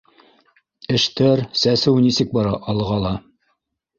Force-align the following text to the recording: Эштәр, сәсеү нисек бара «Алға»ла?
Эштәр, 0.95 1.43
сәсеү 1.63 1.95
нисек 2.07 2.35
бара 2.39 2.57
«Алға»ла? 2.73 3.15